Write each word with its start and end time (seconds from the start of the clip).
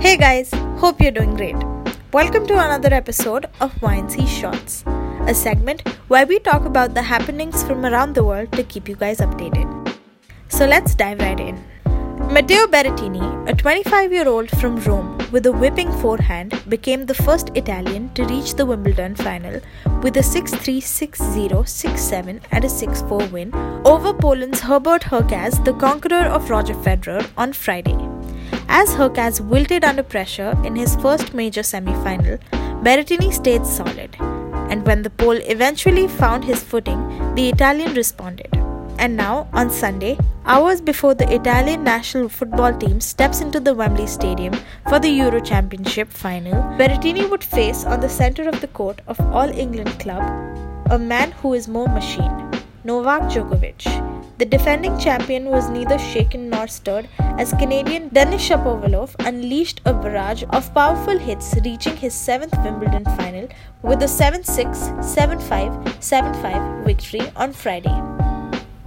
Hey 0.00 0.16
guys, 0.16 0.50
hope 0.78 0.98
you're 0.98 1.12
doing 1.12 1.34
great. 1.36 1.56
Welcome 2.10 2.46
to 2.46 2.54
another 2.54 2.88
episode 2.94 3.44
of 3.60 3.70
YNC 3.80 4.26
Shorts, 4.26 4.82
a 5.28 5.34
segment 5.34 5.86
where 6.08 6.24
we 6.26 6.38
talk 6.38 6.64
about 6.64 6.94
the 6.94 7.02
happenings 7.02 7.62
from 7.64 7.84
around 7.84 8.14
the 8.14 8.24
world 8.24 8.50
to 8.52 8.64
keep 8.64 8.88
you 8.88 8.96
guys 8.96 9.18
updated. 9.18 9.68
So 10.48 10.64
let's 10.64 10.94
dive 10.94 11.18
right 11.18 11.38
in. 11.38 11.62
Matteo 12.32 12.66
Berrettini, 12.66 13.26
a 13.46 13.54
25 13.54 14.10
year 14.10 14.26
old 14.26 14.48
from 14.58 14.76
Rome 14.86 15.18
with 15.32 15.44
a 15.44 15.52
whipping 15.52 15.92
forehand, 16.00 16.58
became 16.70 17.04
the 17.04 17.20
first 17.22 17.50
Italian 17.54 18.08
to 18.14 18.24
reach 18.24 18.54
the 18.54 18.64
Wimbledon 18.64 19.14
final 19.14 19.60
with 20.02 20.16
a 20.16 20.22
6 20.22 20.54
3 20.54 20.80
6 20.80 21.22
0 21.34 21.62
6 21.64 22.00
7 22.00 22.40
and 22.50 22.64
a 22.64 22.70
6 22.70 23.02
4 23.02 23.26
win 23.26 23.52
over 23.84 24.14
Poland's 24.14 24.60
Herbert 24.60 25.02
Hurkacz, 25.02 25.62
the 25.66 25.74
conqueror 25.74 26.24
of 26.38 26.48
Roger 26.48 26.74
Federer, 26.74 27.28
on 27.36 27.52
Friday. 27.52 28.09
As 28.72 28.94
Hurkacz 28.94 29.40
wilted 29.40 29.84
under 29.84 30.04
pressure 30.04 30.56
in 30.64 30.76
his 30.76 30.94
first 30.94 31.34
major 31.34 31.62
semi 31.64 31.92
final, 32.04 32.38
Berrettini 32.84 33.32
stayed 33.32 33.66
solid. 33.66 34.16
And 34.70 34.86
when 34.86 35.02
the 35.02 35.10
Pole 35.10 35.40
eventually 35.54 36.06
found 36.06 36.44
his 36.44 36.62
footing, 36.62 37.34
the 37.34 37.48
Italian 37.48 37.94
responded. 37.94 38.48
And 38.96 39.16
now, 39.16 39.48
on 39.52 39.70
Sunday, 39.70 40.18
hours 40.44 40.80
before 40.80 41.14
the 41.14 41.34
Italian 41.34 41.82
national 41.82 42.28
football 42.28 42.72
team 42.78 43.00
steps 43.00 43.40
into 43.40 43.58
the 43.58 43.74
Wembley 43.74 44.06
Stadium 44.06 44.54
for 44.88 45.00
the 45.00 45.10
Euro 45.10 45.40
Championship 45.40 46.08
final, 46.08 46.62
Berrettini 46.78 47.28
would 47.28 47.42
face 47.42 47.84
on 47.84 47.98
the 47.98 48.08
centre 48.08 48.48
of 48.48 48.60
the 48.60 48.68
court 48.68 49.00
of 49.08 49.20
All 49.32 49.48
England 49.48 49.98
club 49.98 50.22
a 50.90 50.98
man 50.98 51.32
who 51.42 51.54
is 51.54 51.66
more 51.66 51.88
machine, 51.88 52.50
Novak 52.84 53.22
Djokovic. 53.22 54.09
The 54.40 54.46
defending 54.46 54.98
champion 54.98 55.50
was 55.50 55.68
neither 55.68 55.98
shaken 55.98 56.48
nor 56.48 56.66
stirred 56.66 57.10
as 57.38 57.52
Canadian 57.62 58.08
Denis 58.08 58.48
Shapovalov 58.48 59.14
unleashed 59.26 59.82
a 59.84 59.92
barrage 59.92 60.44
of 60.48 60.72
powerful 60.72 61.18
hits, 61.18 61.54
reaching 61.62 61.94
his 61.94 62.14
seventh 62.14 62.54
Wimbledon 62.64 63.04
final 63.18 63.48
with 63.82 64.02
a 64.02 64.08
7 64.08 64.42
6, 64.42 64.78
7 65.02 65.38
5, 65.38 65.96
7 66.02 66.32
5 66.42 66.86
victory 66.86 67.20
on 67.36 67.52
Friday. 67.52 67.94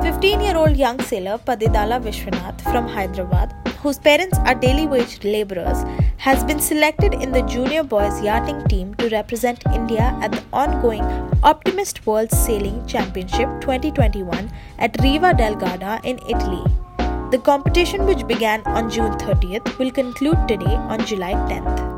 15 0.01 0.41
year 0.41 0.57
old 0.57 0.75
young 0.75 0.99
sailor 0.99 1.37
Padidala 1.37 2.01
Vishwanath 2.01 2.59
from 2.71 2.87
Hyderabad, 2.87 3.53
whose 3.83 3.99
parents 3.99 4.37
are 4.39 4.55
daily 4.55 4.87
wage 4.87 5.21
labourers, 5.25 5.83
has 6.17 6.43
been 6.45 6.59
selected 6.59 7.13
in 7.13 7.33
the 7.33 7.41
junior 7.41 7.83
boys 7.83 8.21
yachting 8.23 8.63
team 8.69 8.93
to 8.95 9.09
represent 9.09 9.61
India 9.73 10.17
at 10.21 10.31
the 10.31 10.43
ongoing 10.53 11.03
Optimist 11.43 12.05
World 12.07 12.31
Sailing 12.31 12.85
Championship 12.87 13.49
2021 13.59 14.49
at 14.79 14.95
Riva 15.03 15.33
del 15.33 15.55
Garda 15.55 15.99
in 16.05 16.17
Italy. 16.29 16.63
The 17.31 17.41
competition, 17.43 18.05
which 18.05 18.25
began 18.25 18.61
on 18.61 18.89
June 18.89 19.11
30th, 19.13 19.77
will 19.77 19.91
conclude 19.91 20.47
today 20.47 20.75
on 20.75 21.05
July 21.05 21.33
10th. 21.33 21.92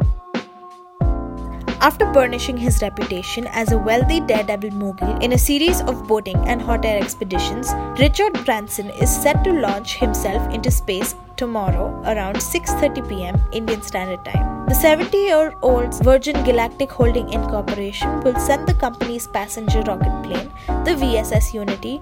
After 1.85 2.11
burnishing 2.13 2.57
his 2.57 2.81
reputation 2.81 3.45
as 3.45 3.71
a 3.71 3.77
wealthy 3.77 4.19
daredevil 4.19 4.71
mogul 4.71 5.17
in 5.17 5.33
a 5.33 5.37
series 5.37 5.81
of 5.81 6.07
boating 6.07 6.37
and 6.47 6.59
hot 6.59 6.83
air 6.83 6.99
expeditions, 6.99 7.71
Richard 7.99 8.43
Branson 8.43 8.89
is 8.89 9.15
set 9.15 9.43
to 9.43 9.51
launch 9.51 9.93
himself 9.97 10.51
into 10.51 10.71
space 10.71 11.13
tomorrow 11.35 11.85
around 12.13 12.37
6:30 12.37 13.07
p.m. 13.11 13.39
Indian 13.51 13.83
Standard 13.83 14.25
Time. 14.25 14.49
The 14.65 14.79
70-year-old 14.81 16.03
Virgin 16.09 16.43
Galactic 16.49 16.91
Holding 16.91 17.29
Incorporation 17.29 18.19
will 18.21 18.41
send 18.49 18.67
the 18.67 18.79
company's 18.85 19.27
passenger 19.39 19.83
rocket 19.93 20.19
plane, 20.25 20.51
the 20.89 20.99
VSS 21.05 21.53
Unity, 21.53 22.01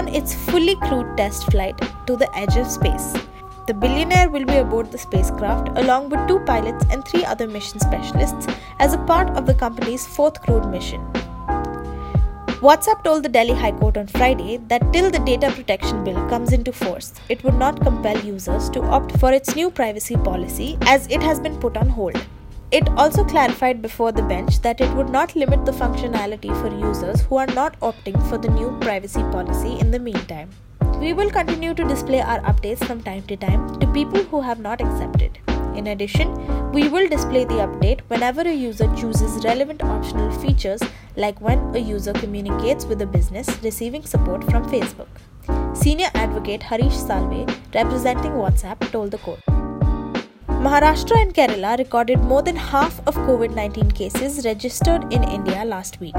on 0.00 0.08
its 0.08 0.34
fully 0.34 0.76
crewed 0.88 1.16
test 1.16 1.50
flight 1.50 1.86
to 2.06 2.16
the 2.16 2.34
edge 2.36 2.58
of 2.58 2.74
space. 2.80 3.14
The 3.64 3.74
billionaire 3.74 4.28
will 4.28 4.44
be 4.44 4.56
aboard 4.56 4.90
the 4.90 4.98
spacecraft 4.98 5.68
along 5.78 6.08
with 6.08 6.26
two 6.26 6.40
pilots 6.40 6.84
and 6.90 7.04
three 7.04 7.24
other 7.24 7.46
mission 7.46 7.78
specialists 7.78 8.48
as 8.80 8.92
a 8.92 8.98
part 8.98 9.30
of 9.36 9.46
the 9.46 9.54
company's 9.54 10.04
fourth 10.04 10.42
crewed 10.42 10.66
mission. 10.68 11.00
WhatsApp 12.60 13.04
told 13.04 13.22
the 13.22 13.28
Delhi 13.28 13.54
High 13.54 13.72
Court 13.72 13.96
on 13.96 14.08
Friday 14.08 14.56
that 14.68 14.92
till 14.92 15.10
the 15.12 15.20
data 15.20 15.52
protection 15.52 16.02
bill 16.02 16.28
comes 16.28 16.52
into 16.52 16.72
force, 16.72 17.12
it 17.28 17.42
would 17.44 17.54
not 17.54 17.80
compel 17.80 18.18
users 18.24 18.68
to 18.70 18.82
opt 18.82 19.18
for 19.20 19.32
its 19.32 19.54
new 19.54 19.70
privacy 19.70 20.16
policy 20.16 20.76
as 20.82 21.06
it 21.06 21.22
has 21.22 21.38
been 21.38 21.58
put 21.58 21.76
on 21.76 21.88
hold. 21.88 22.20
It 22.72 22.88
also 22.96 23.24
clarified 23.24 23.80
before 23.80 24.12
the 24.12 24.22
bench 24.22 24.60
that 24.62 24.80
it 24.80 24.92
would 24.96 25.10
not 25.10 25.36
limit 25.36 25.64
the 25.66 25.72
functionality 25.72 26.50
for 26.60 26.74
users 26.88 27.20
who 27.22 27.36
are 27.36 27.46
not 27.48 27.78
opting 27.80 28.18
for 28.28 28.38
the 28.38 28.48
new 28.48 28.76
privacy 28.80 29.22
policy 29.30 29.78
in 29.78 29.90
the 29.92 29.98
meantime. 29.98 30.50
We 31.02 31.12
will 31.12 31.30
continue 31.32 31.74
to 31.74 31.82
display 31.82 32.20
our 32.20 32.38
updates 32.42 32.84
from 32.86 33.02
time 33.02 33.22
to 33.24 33.36
time 33.36 33.62
to 33.80 33.86
people 33.92 34.22
who 34.22 34.40
have 34.40 34.60
not 34.60 34.80
accepted. 34.80 35.40
In 35.74 35.88
addition, 35.88 36.28
we 36.70 36.88
will 36.88 37.08
display 37.08 37.44
the 37.44 37.56
update 37.64 38.02
whenever 38.06 38.42
a 38.42 38.52
user 38.52 38.86
chooses 38.94 39.42
relevant 39.44 39.82
optional 39.82 40.30
features 40.30 40.80
like 41.16 41.40
when 41.40 41.58
a 41.74 41.80
user 41.80 42.12
communicates 42.12 42.84
with 42.84 43.02
a 43.02 43.06
business 43.16 43.50
receiving 43.64 44.04
support 44.04 44.44
from 44.44 44.70
Facebook. 44.70 45.08
Senior 45.76 46.10
advocate 46.14 46.62
Harish 46.62 46.96
Salve, 46.96 47.48
representing 47.74 48.38
WhatsApp, 48.44 48.88
told 48.92 49.10
the 49.10 49.18
court. 49.18 49.40
Maharashtra 50.68 51.20
and 51.20 51.34
Kerala 51.34 51.76
recorded 51.78 52.20
more 52.20 52.42
than 52.42 52.54
half 52.54 53.04
of 53.08 53.16
COVID 53.16 53.56
19 53.56 53.90
cases 53.90 54.44
registered 54.44 55.12
in 55.12 55.24
India 55.24 55.64
last 55.64 55.98
week. 55.98 56.14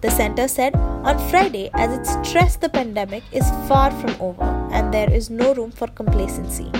The 0.00 0.10
center 0.12 0.46
said 0.46 0.76
on 0.76 1.18
Friday 1.28 1.70
as 1.74 1.90
it 1.98 2.06
stressed 2.24 2.60
the 2.60 2.68
pandemic 2.68 3.24
is 3.32 3.50
far 3.66 3.90
from 3.90 4.14
over 4.20 4.44
and 4.70 4.94
there 4.94 5.12
is 5.12 5.28
no 5.28 5.54
room 5.54 5.72
for 5.72 5.88
complacency. 5.88 6.70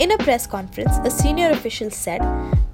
In 0.00 0.10
a 0.10 0.18
press 0.18 0.44
conference, 0.44 0.96
a 1.04 1.10
senior 1.10 1.50
official 1.50 1.88
said, 1.90 2.20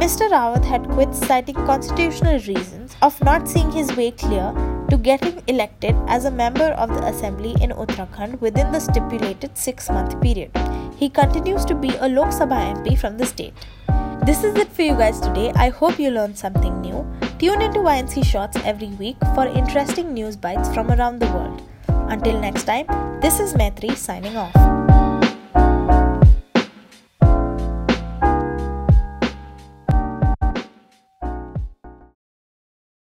Mr. 0.00 0.28
Rawat 0.28 0.64
had 0.64 0.88
quit 0.88 1.14
citing 1.14 1.54
constitutional 1.54 2.40
reasons 2.48 2.96
of 3.00 3.22
not 3.22 3.48
seeing 3.48 3.70
his 3.70 3.94
way 3.96 4.10
clear 4.10 4.52
to 4.90 4.96
getting 4.96 5.40
elected 5.46 5.94
as 6.08 6.24
a 6.24 6.32
member 6.32 6.70
of 6.84 6.88
the 6.88 7.06
assembly 7.06 7.54
in 7.60 7.70
Uttarakhand 7.70 8.40
within 8.40 8.72
the 8.72 8.80
stipulated 8.80 9.56
six 9.56 9.88
month 9.88 10.20
period. 10.20 10.50
He 10.96 11.08
continues 11.08 11.64
to 11.66 11.76
be 11.76 11.90
a 12.00 12.08
Lok 12.08 12.30
Sabha 12.40 12.74
MP 12.74 12.98
from 12.98 13.18
the 13.18 13.26
state. 13.26 13.54
This 14.26 14.42
is 14.42 14.56
it 14.56 14.72
for 14.72 14.82
you 14.82 14.96
guys 14.96 15.20
today. 15.20 15.52
I 15.54 15.68
hope 15.68 16.00
you 16.00 16.10
learned 16.10 16.36
something 16.36 16.80
new. 16.80 17.06
Tune 17.38 17.60
into 17.60 17.80
YNC 17.80 18.24
Shorts 18.24 18.56
every 18.64 18.88
week 18.96 19.16
for 19.34 19.46
interesting 19.46 20.14
news 20.14 20.36
bites 20.36 20.72
from 20.72 20.90
around 20.90 21.18
the 21.18 21.26
world. 21.26 21.60
Until 21.88 22.40
next 22.40 22.64
time, 22.64 22.86
this 23.20 23.40
is 23.40 23.52
Maitri 23.52 23.94
signing 23.94 24.38
off. 24.38 24.75